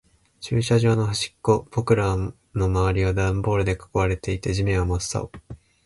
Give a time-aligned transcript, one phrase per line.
[0.39, 1.67] 駐車場の端っこ。
[1.69, 5.29] 僕らの周りはダンボールで囲われていて、地面は真っ青。